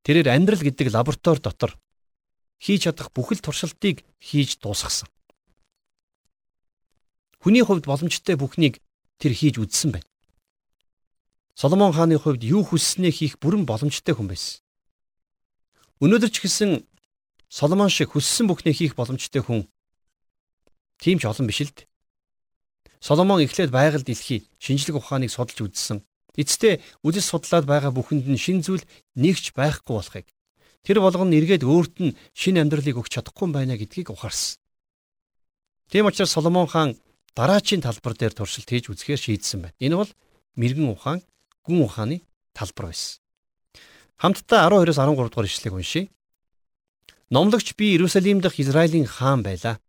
Тэрээр 0.04 0.36
амьдрал 0.36 0.60
гэдэг 0.60 0.92
лаборатори 0.92 1.40
дотор 1.40 1.72
хийж 2.60 2.84
чадах 2.84 3.08
бүхэл 3.16 3.40
туршилтыг 3.40 4.04
хийж 4.20 4.60
дуусгасан. 4.60 5.08
Хүний 7.40 7.64
хувьд 7.64 7.88
боломжтой 7.88 8.36
бүхнийг 8.36 8.84
тэр 9.16 9.32
хийж 9.32 9.56
үзсэн 9.56 9.96
байна. 9.96 10.08
Соломон 11.56 11.96
хааны 11.96 12.20
хувьд 12.20 12.44
юу 12.44 12.68
хүсснээ 12.68 13.12
хийх 13.12 13.40
бүрэн 13.40 13.64
боломжтой 13.64 14.12
хүн 14.12 14.28
байсан. 14.28 14.60
Өнөөдөр 16.04 16.28
ч 16.28 16.44
гэсэн 16.44 16.70
Соломон 17.48 17.88
шиг 17.88 18.12
хүссэн 18.12 18.44
бүхнээ 18.44 18.76
хийх 18.76 18.92
боломжтой 18.92 19.40
хүн 19.40 19.64
тийм 21.00 21.16
ч 21.16 21.24
олон 21.24 21.46
биш 21.48 21.64
л 21.64 21.72
дээ. 21.72 21.88
Соломон 23.04 23.44
эхлээд 23.44 23.68
байгаль 23.68 24.06
дэлхий 24.08 24.40
шинжлэх 24.56 24.96
ухааныг 24.96 25.28
судалж 25.28 25.60
үзсэн. 25.60 25.98
Эцэстээ 26.40 26.80
үдэс 27.04 27.26
судлаад 27.28 27.68
байгаа 27.68 27.92
бүхэнд 27.92 28.24
нь 28.32 28.40
шин 28.40 28.64
зүйл 28.64 28.88
нэгч 29.20 29.52
байхгүй 29.52 29.92
болохыг 29.92 30.26
Тэр 30.84 31.00
болгон 31.00 31.32
эргээд 31.32 31.64
өөрт 31.64 31.96
нь 32.04 32.16
шинэ 32.36 32.60
амьдралыг 32.60 33.00
өгч 33.00 33.16
чадахгүй 33.16 33.48
байна 33.48 33.80
гэдгийг 33.80 34.12
ухаарсан. 34.12 34.60
Тийм 35.88 36.04
учраас 36.04 36.36
Соломон 36.36 36.68
хаан 36.68 37.00
дараачийн 37.32 37.80
талбар 37.80 38.12
дээр 38.12 38.36
туршилт 38.36 38.68
хийж 38.68 38.92
үзэхээр 38.92 39.20
шийдсэн 39.20 39.60
байна. 39.64 39.76
Энэ 39.80 39.96
бол 39.96 40.12
мэрэгэн 40.60 40.92
ухаан, 40.92 41.24
гүн 41.64 41.88
ухааны 41.88 42.20
талбар 42.52 42.92
байсан. 42.92 43.16
Хамтдаа 44.20 44.68
12-оос 44.68 45.00
13 45.00 45.32
дугаар 45.32 45.48
ишлэгийг 45.48 45.72
уншийе. 45.72 46.12
Номлогч 47.32 47.72
би 47.80 47.96
Иерусалим 47.96 48.44
дахь 48.44 48.60
Израилийн 48.60 49.08
хаан 49.08 49.40
байлаа. 49.40 49.80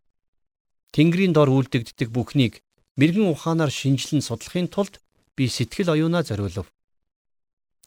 Тэнгэрийн 0.96 1.36
дор 1.36 1.52
үлдэгддэг 1.52 2.08
бүхнийг 2.08 2.64
мэрэгэн 3.00 3.28
ухаанаар 3.32 3.72
шинжилэн 3.72 4.24
судлахын 4.24 4.68
тулд 4.72 5.02
би 5.36 5.48
сэтгэл 5.48 5.92
оюунаа 5.96 6.24
зориулв. 6.24 6.68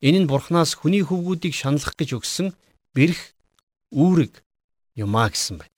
Энэ 0.05 0.19
нь 0.23 0.31
Бурханаас 0.31 0.77
хүний 0.77 1.03
хөвгүүдийг 1.03 1.55
шаналлах 1.57 1.97
гэж 1.97 2.21
өгсөн 2.21 2.55
бэрх 2.95 3.35
үүрэг 3.91 4.45
юмаа 4.95 5.33
гэсэн 5.33 5.59
байна. 5.59 5.75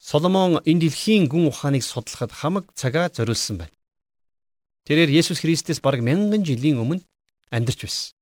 Соломон 0.00 0.58
энэ 0.64 0.80
дэлхийн 0.88 1.30
гүн 1.30 1.46
ухааныг 1.52 1.84
судлахад 1.84 2.32
хамаг 2.32 2.64
цагаа 2.74 3.12
зориулсан 3.12 3.62
байна. 3.62 3.74
Тэрээр 4.88 5.14
Есүс 5.14 5.44
Христэс 5.44 5.78
бараг 5.78 6.02
мянган 6.02 6.42
жилийн 6.42 6.82
өмнө 6.82 7.06
амьдарч 7.54 7.86
байсан. 7.86 8.16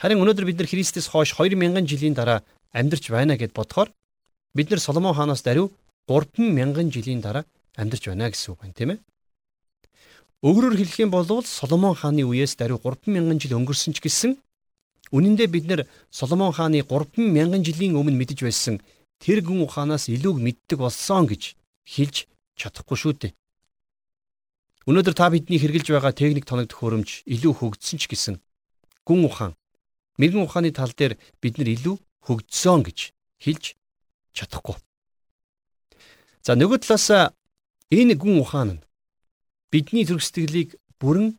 Харин 0.00 0.18
өнөөдөр 0.18 0.48
бид 0.48 0.58
нар 0.58 0.66
Христэс 0.66 1.06
хойш 1.06 1.38
2000 1.38 1.86
жилийн 1.86 2.18
дараа 2.18 2.42
амьдарч 2.74 3.06
байна 3.14 3.38
гэд 3.38 3.54
бодохоор 3.54 3.94
бид 4.56 4.70
нар 4.70 4.80
Соломон 4.82 5.14
хаанаас 5.14 5.46
даруй 5.46 5.70
3000 6.10 6.90
жилийн 6.90 7.22
дараа 7.22 7.46
амьдарч 7.76 8.08
байна 8.08 8.30
гэсэн 8.30 8.52
үг 8.52 8.60
байна, 8.60 8.76
тийм 8.76 8.90
ээ? 8.96 9.00
Өөрөөр 10.42 10.74
хэлэх 10.76 10.98
юм 11.06 11.10
бол 11.14 11.26
Соломон 11.46 11.94
хааны 11.94 12.26
үеэс 12.26 12.58
даруй 12.58 12.78
3000 12.82 13.38
жил 13.38 13.56
өнгөрсөн 13.56 13.94
ч 13.94 14.02
гэсэн 14.02 14.36
Үнэн 15.12 15.36
дээр 15.36 15.50
бид 15.52 15.64
нэр 15.68 15.80
Соломон 16.08 16.56
хааны 16.56 16.80
3000 16.80 17.60
жилийн 17.60 18.00
өмнө 18.00 18.16
мэдэж 18.16 18.48
байсан 18.48 18.80
тэр 19.20 19.44
гүн 19.44 19.68
ухаанаас 19.68 20.08
илүүг 20.08 20.40
мэддэг 20.40 20.80
болсон 20.80 21.28
гэж 21.28 21.52
хэлж 21.84 22.16
чадахгүй 22.56 22.96
шүү 22.96 23.12
дээ. 23.20 23.32
Өнөөдөр 24.88 25.14
та 25.14 25.28
бидний 25.28 25.60
хэрэгжилж 25.60 25.92
байгаа 25.92 26.16
техник 26.16 26.48
тоног 26.48 26.72
төхөөрөмж 26.72 27.28
илүү 27.28 27.52
хөгжсөн 27.60 28.00
ч 28.00 28.08
гэсэн 28.08 28.40
гүн 29.04 29.28
ухаан 29.28 29.52
мэрэгэн 30.16 30.48
ухааны 30.48 30.72
тал 30.72 30.96
дээр 30.96 31.20
бид 31.44 31.60
нар 31.60 31.68
илүү 31.76 32.00
хөгжсөн 32.24 32.80
гэж 32.88 32.98
хэлж 33.44 33.76
чадахгүй. 34.32 34.80
За 36.40 36.56
нөгөө 36.56 36.88
талаас 36.88 37.36
энэ 37.92 38.16
гүн 38.16 38.40
ухаан 38.40 38.70
нь 38.80 38.84
бидний 39.68 40.08
зүрх 40.08 40.24
сэтгэлийг 40.24 40.80
бүрэн 40.96 41.36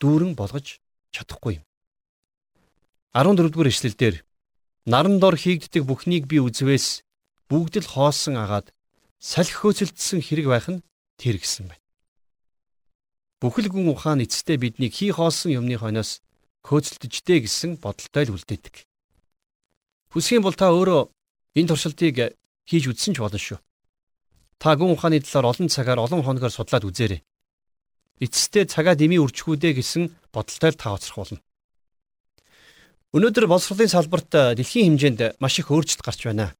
дүүрэн 0.00 0.36
болгож 0.36 0.84
чадахгүй 1.14 1.52
юм. 1.58 1.64
14-р 3.16 3.68
эшлэлдэр 3.72 4.14
наран 4.84 5.16
дор 5.16 5.40
хийгддэг 5.40 5.88
бүхнийг 5.88 6.28
би 6.28 6.44
үзвээс 6.44 7.00
бүгд 7.48 7.74
л 7.80 7.92
хоосон 7.96 8.36
агаад 8.36 8.68
салхи 9.16 9.56
хөөцөлдсөн 9.56 10.20
хэрэг 10.20 10.46
байх 10.52 10.68
нь 10.68 10.84
тэр 11.16 11.40
гэсэн 11.40 11.72
байна. 11.72 11.84
Бүхэл 13.40 13.72
гүн 13.72 13.88
ухаан 13.88 14.20
эцэстээ 14.24 14.60
биднийг 14.60 14.92
хий 14.92 15.08
хоосон 15.08 15.56
юмны 15.56 15.80
хойноос 15.80 16.20
көөцөлдөжтэй 16.68 17.48
гэсэн 17.48 17.80
бодолтой 17.80 18.24
л 18.28 18.36
үлдээдэг. 18.36 18.84
Хүсхийн 20.12 20.44
бол 20.44 20.56
та 20.56 20.68
өөрөө 20.68 21.08
энэ 21.56 21.68
туршилтыг 21.72 22.36
хийж 22.68 22.84
үзсэн 22.92 23.16
ч 23.16 23.24
болно 23.24 23.40
шүү. 23.40 23.60
Та 24.58 24.76
гүн 24.78 24.94
ухааны 24.94 25.20
талаар 25.20 25.52
олон 25.52 25.68
цагаар 25.68 25.98
олон 25.98 26.22
хоногор 26.22 26.52
судлаад 26.52 26.84
үзээрэй. 26.86 27.20
Эцэстээ 28.22 28.70
цагаа 28.70 28.94
дэмий 28.94 29.18
үржихүүдээ 29.18 29.72
гэсэн 29.74 30.14
бодолтой 30.30 30.72
та 30.72 30.94
оцрох 30.94 31.18
болно. 31.18 31.40
Өнөөдөр 33.14 33.46
боловсролын 33.50 33.90
салбарт 33.90 34.58
дэлхийн 34.58 34.94
хэмжээнд 34.94 35.38
маш 35.42 35.58
их 35.58 35.70
өөрчлөлт 35.70 36.02
гарч 36.02 36.20
байна. 36.26 36.54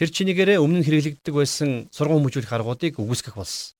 Тэр 0.00 0.10
чинийгээрээ 0.10 0.58
өмнө 0.58 0.80
нь 0.80 0.86
хэрэглэгддэг 0.88 1.34
байсан 1.36 1.70
сургууль 1.92 2.24
хүмүүжүүлэх 2.24 2.52
аргуудыг 2.52 2.98
үгүйсгэх 2.98 3.36
болсон. 3.36 3.76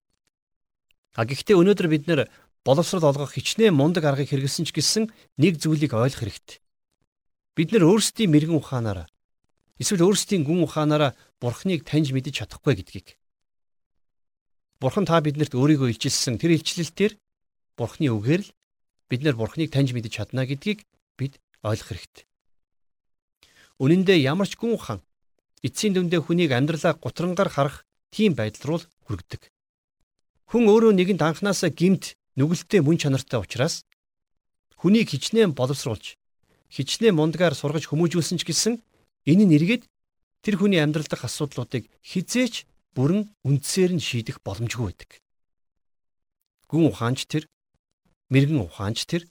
А 1.17 1.25
гэхдээ 1.25 1.59
өнөөдөр 1.59 1.89
бид 1.91 2.05
нэр 2.07 2.31
боловсрол 2.65 3.05
олгох 3.09 3.35
хичнээн 3.35 3.75
мундаг 3.75 4.05
аргыг 4.05 4.31
хэрэгэлсэн 4.31 4.69
ч 4.69 4.71
гэсэн 4.73 5.05
нэг 5.41 5.61
зүйлийг 5.61 5.93
ойлгох 5.93 6.23
хэрэгтэй. 6.23 6.59
Бид 7.57 7.69
нэр 7.73 7.89
өөрсдийн 7.93 8.31
мэрэгэн 8.31 8.59
ухаанаараа 8.61 9.09
эсвэл 9.81 10.07
өөрсдийн 10.07 10.47
гүн 10.47 10.65
ухаанаараа 10.65 11.13
Бурхныг 11.43 11.83
таньж 11.83 12.15
мэдэж 12.15 12.45
чадахгүй 12.45 12.75
гэдгийг. 12.79 13.19
Бурхан 14.81 15.07
та 15.07 15.19
биднэрт 15.21 15.55
өөрийгөө 15.55 15.91
илчилсэн 15.91 16.39
тэр 16.39 16.55
илчлэлтээр 16.59 17.19
Бурхны 17.75 18.11
үгээр 18.15 18.43
л 18.47 18.55
бид 19.11 19.21
нэр 19.27 19.35
Бурхныг 19.35 19.71
таньж 19.75 19.91
мэдэж 19.95 20.13
чадна 20.15 20.47
гэдгийг 20.47 20.87
бид 21.19 21.43
ойлгох 21.67 21.91
хэрэгтэй. 21.91 22.25
Үнэн 23.83 24.07
дээр 24.07 24.31
ямар 24.31 24.47
ч 24.47 24.55
гүн 24.55 24.79
ухаан 24.79 25.01
эцсийн 25.67 25.97
дүндээ 25.99 26.23
хүнийг 26.23 26.55
амьдралаа 26.55 26.95
гутрангаар 26.95 27.51
харах 27.51 27.77
тийм 28.15 28.39
байдал 28.39 28.79
руу 28.79 28.81
хүргэдэг. 29.11 29.51
Хүн 30.55 30.71
өөрөө 30.71 30.93
нэгэнд 30.95 31.23
анханасаа 31.25 31.75
гимт 31.75 32.15
нүгэлтэд 32.39 32.87
мөн 32.87 33.01
чанартай 33.01 33.41
учраас 33.43 33.83
хүнийг 34.79 35.11
хичнээн 35.11 35.57
боловсруулж 35.57 36.15
хичнээн 36.71 37.17
мундагаар 37.17 37.57
сургаж 37.59 37.91
хүмүүжүүлсэн 37.91 38.39
ч 38.39 38.43
гэсэн 38.47 38.75
энэ 39.25 39.45
нь 39.49 39.57
эргээд 39.57 39.85
тэр 40.45 40.55
хүний 40.61 40.81
амьдрал 40.81 41.09
дахь 41.09 41.25
асуудлуудыг 41.25 41.89
хизээч 42.05 42.69
бүрэн 42.95 43.33
үндсээр 43.43 43.97
нь 43.97 44.05
шийдэх 44.05 44.45
боломжгүй 44.45 44.85
байдаг. 44.93 45.11
Гүн 46.69 46.93
ухаанч 46.93 47.27
тэр, 47.27 47.45
мэрэгэн 48.29 48.61
ухаанч 48.61 49.09
тэр 49.09 49.27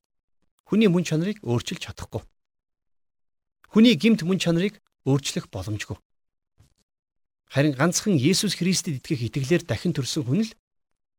хүний 0.68 0.90
мөн 0.90 1.06
чанарыг 1.06 1.40
өөрчилж 1.46 1.86
чадахгүй. 1.86 2.26
Хүний 3.72 3.96
гимт 3.96 4.26
мөн 4.26 4.40
чанарыг 4.42 4.82
өөрчлөх 5.06 5.48
боломжгүй. 5.52 5.98
Харин 7.54 7.78
ганцхан 7.78 8.18
Есүс 8.18 8.58
Христэд 8.58 8.98
итгэх 8.98 9.30
итгэлээр 9.30 9.64
дахин 9.68 9.94
төрсөн 9.94 10.26
хүн 10.26 10.42
л 10.48 10.52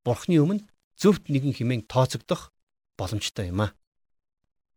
Бурхны 0.05 0.43
өмнө 0.43 0.67
зөвхт 0.99 1.31
нэгэн 1.31 1.55
хэмээн 1.55 1.87
тооцогдох 1.87 2.51
боломжтой 2.99 3.55
юм 3.55 3.63
а. 3.65 3.75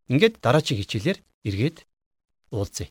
Ингээд 0.06 0.40
дараагийн 0.40 0.78
хичээлээр 0.80 1.18
эргээд 1.48 1.78
уулзъя. 2.54 2.88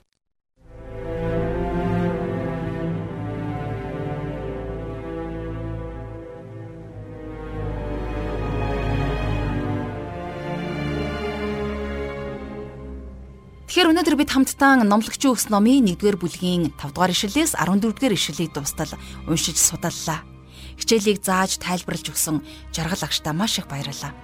Тэгэхээр 13.78 13.94
өнөөдөр 13.94 14.18
бид 14.18 14.34
хамтдаа 14.34 14.82
номлогчийн 14.90 15.38
өс 15.38 15.54
номын 15.54 15.86
1-р 15.86 16.18
бүлгийн 16.18 16.74
5-р 16.82 17.14
ишлэлээс 17.14 17.54
14-р 17.62 18.10
ишлэлийг 18.18 18.50
дуустал 18.58 18.90
уншиж 19.30 19.54
судаллаа. 19.54 20.26
Хичээлийг 20.82 21.22
зааж 21.22 21.62
тайлбарлаж 21.62 22.10
өгсөн 22.10 22.42
жаргал 22.74 23.06
агштаа 23.06 23.38
маш 23.38 23.62
их 23.62 23.70
баярлалаа. 23.70 24.18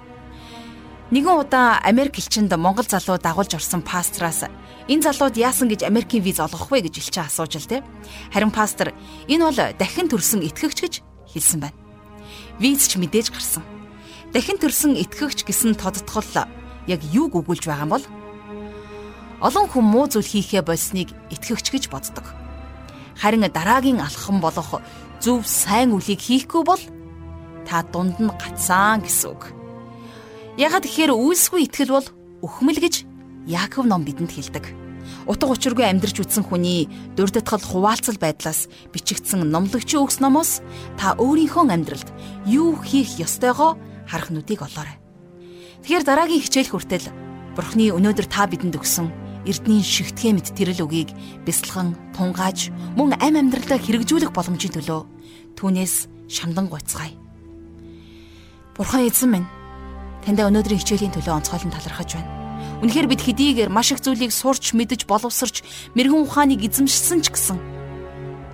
Нэгэн 1.14 1.38
удаа 1.38 1.78
Америк 1.86 2.18
элчинд 2.18 2.50
Монгол 2.50 2.90
залуу 2.90 3.22
дагуулж 3.22 3.54
орсон 3.54 3.86
пастраас 3.86 4.50
энэ 4.90 5.06
залууд 5.06 5.38
яасан 5.38 5.70
гэж 5.70 5.86
Америкийн 5.86 6.26
виз 6.26 6.42
олгох 6.42 6.74
вэ 6.74 6.90
гэж 6.90 7.06
элчин 7.14 7.30
асууж 7.30 7.54
л 7.62 7.70
те. 7.70 7.86
Харин 8.34 8.50
пастор 8.50 8.90
энэ 9.30 9.46
бол 9.46 9.60
дахин 9.78 10.10
төрсэн 10.10 10.42
итгэгч 10.50 10.78
гэж 10.82 10.94
хэлсэн 11.30 11.62
байна. 11.62 11.78
Виз 12.58 12.90
ч 12.90 12.98
мэдээж 12.98 13.30
гарсан. 13.30 13.62
Дахин 14.34 14.58
төрсэн 14.58 14.98
итгэгч 14.98 15.46
гэсэн 15.46 15.78
тодтгол 15.78 16.26
яг 16.90 17.06
юуг 17.14 17.38
өгүүлж 17.38 17.70
байгаа 17.70 17.86
юм 17.86 17.94
бол 17.94 18.06
олон 19.44 19.68
хүн 19.68 19.84
муу 19.84 20.08
зүйл 20.08 20.24
хийхээ 20.24 20.64
болсныг 20.64 21.12
итгэгч 21.28 21.68
гэж 21.68 21.84
боддог. 21.92 22.24
Харин 23.20 23.44
дараагийн 23.44 24.00
алхам 24.00 24.40
болох 24.40 24.80
зөв 25.20 25.44
сайн 25.44 25.92
үлийг 25.92 26.24
хийхгүй 26.24 26.64
бол 26.64 26.80
та 27.68 27.84
дунд 27.84 28.24
нь 28.24 28.32
гацсан 28.32 29.04
гэсэн 29.04 29.36
үг. 29.36 29.52
Ягаад 30.56 30.88
гэхээр 30.88 31.12
үйлсгүй 31.12 31.68
итгэл 31.68 31.92
бол 31.92 32.08
өхмөл 32.40 32.80
гэж 32.80 33.04
Яаков 33.44 33.84
ном 33.84 34.08
бидэнд 34.08 34.32
хэлдэг. 34.32 34.72
Утга 35.28 35.52
учиргүй 35.52 35.84
амьдрч 35.84 36.24
үтсэн 36.24 36.48
хүний 36.48 36.88
дурдтгал 37.20 37.60
хуваалцал 37.60 38.16
байдлаас 38.16 38.72
бичигдсэн 38.96 39.44
номлогчийн 39.52 40.00
өгс 40.00 40.24
номоос 40.24 40.64
та 40.96 41.20
өөрийнхөө 41.20 41.68
амьдралд 41.68 42.08
юу 42.48 42.80
хийх 42.80 43.20
ёстойгоо 43.20 43.76
харах 44.08 44.32
нүдийг 44.32 44.64
олоорой. 44.64 44.96
Тэгэхээр 45.84 46.08
дараагийн 46.08 46.44
хичээл 46.44 46.72
хүртэл 46.72 47.08
Бурхны 47.60 47.92
өнөөдөр 47.92 48.28
та 48.32 48.48
бидэнд 48.48 48.80
өгсөн 48.80 49.23
эрдний 49.46 49.84
шигтгэн 49.84 50.40
мэд 50.40 50.56
тэрэл 50.56 50.86
үгийг 50.88 51.10
бясалган 51.44 51.96
тунгааж 52.16 52.72
мөн 52.96 53.20
ам 53.20 53.36
амьдралдаа 53.36 53.80
хэрэгжүүлэх 53.80 54.32
боломжийн 54.32 54.74
төлөө 54.80 55.02
түүнээс 55.60 56.08
шамдан 56.32 56.72
гуйцгаая. 56.72 57.14
Бурхан 58.78 59.06
эзэн 59.06 59.30
минь 59.30 59.48
таньда 60.24 60.48
өнөөдрийн 60.48 60.80
хичээлийн 60.80 61.14
төлөө 61.14 61.44
онцгойлон 61.44 61.76
талархаж 61.76 62.16
байна. 62.16 62.32
Үнэхээр 62.82 63.08
бид 63.12 63.22
хэдийгээр 63.22 63.70
маш 63.72 63.92
их 63.92 64.00
зүйлийг 64.00 64.32
сурч 64.32 64.74
мэдэж 64.74 65.06
боловсрч 65.06 65.62
мэрэгэн 65.96 66.24
ухааныг 66.24 66.64
эзэмшсэн 66.64 67.20
ч 67.22 67.32
гэсэн 67.32 67.60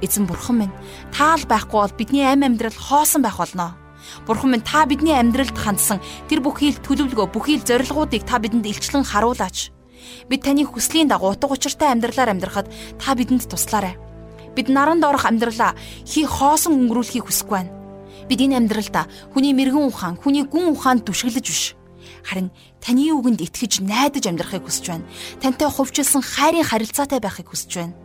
эзэн 0.02 0.26
бурхан 0.26 0.66
минь 0.66 0.76
таал 1.14 1.42
байхгүй 1.46 1.80
бол 1.80 1.98
бидний 1.98 2.26
ам 2.26 2.44
амьдрал 2.44 2.76
хоосон 2.76 3.22
байх 3.22 3.38
болно. 3.38 3.78
Бурхан 4.26 4.52
минь 4.52 4.66
та 4.66 4.86
бидний 4.86 5.14
амьдралд 5.14 5.58
хандсан 5.58 6.02
тэр 6.28 6.42
бүхий 6.42 6.74
л 6.74 6.82
төлөвлөгөө 6.84 7.28
бүхий 7.32 7.58
л 7.58 7.68
зорилгоодыг 7.68 8.24
та 8.26 8.40
бидэнд 8.40 8.66
илчлэн 8.66 9.04
харуулаач. 9.06 9.72
Бид 10.30 10.44
таны 10.44 10.66
хүслийн 10.66 11.08
дагуу 11.08 11.34
утга 11.34 11.52
учиртай 11.52 11.92
амьдралаар 11.92 12.34
амьдрахад 12.34 12.68
та 13.00 13.16
бидэнд 13.16 13.50
туслаарай. 13.50 13.98
Бид 14.56 14.70
наранд 14.70 15.04
орох 15.06 15.26
амьдралаа 15.26 15.76
хий 16.06 16.26
хоосон 16.26 16.76
өнгөрүүлэхийг 16.76 17.26
хүсэхгүй 17.26 17.56
байна. 17.58 17.74
Бид 18.30 18.40
энэ 18.42 18.58
амьдралдаа 18.62 19.06
хүний 19.34 19.54
мэрэгэн 19.54 19.90
ухаан, 19.90 20.16
хүний 20.18 20.46
гүн 20.46 20.74
ухаанд 20.74 21.06
түшиглэж 21.06 21.46
биш. 21.50 21.64
Харин 22.26 22.52
таны 22.82 23.10
үгэнд 23.14 23.42
итгэж 23.42 23.82
найдаж 23.86 24.26
амьдрахыг 24.28 24.66
хүсэж 24.66 24.86
байна. 24.90 25.10
Тантай 25.42 25.70
хувьчилсан 25.70 26.22
хайрын 26.22 26.66
харилцаатай 26.66 27.20
байхыг 27.22 27.50
хүсэж 27.50 27.72
байна. 27.74 27.96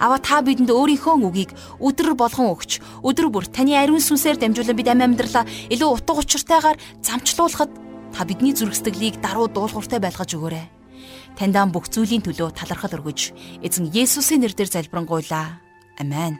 Ава 0.00 0.18
та 0.18 0.42
бидэнд 0.44 0.68
өөрийнхөө 0.68 1.16
үгийг 1.24 1.50
өдөр 1.80 2.12
болгон 2.12 2.52
өгч, 2.52 2.84
өдөр 3.00 3.32
бүр 3.32 3.48
таны 3.48 3.72
ариун 3.72 4.04
сүнсээр 4.04 4.36
дамжуулан 4.36 4.76
бид 4.76 4.88
амь 4.92 5.00
амьдралаа 5.00 5.48
илүү 5.72 5.88
утга 5.96 6.20
учиртайгаар 6.20 6.76
замчлуулахад 7.00 7.72
та 8.12 8.24
бидний 8.28 8.52
зүрх 8.52 8.76
сэтгэлийг 8.76 9.24
даруй 9.24 9.48
дуулууртай 9.48 9.96
байлгаж 9.96 10.36
өгөөрэй. 10.36 10.81
Таньдаа 11.42 11.66
бүх 11.66 11.90
зүйлийн 11.90 12.22
төлөө 12.22 12.54
талархал 12.54 13.02
өргөж 13.02 13.34
эзэн 13.66 13.90
Есүсийн 13.90 14.46
нэрээр 14.46 14.70
залбирanгуйлаа. 14.70 15.58
Амен. 15.98 16.38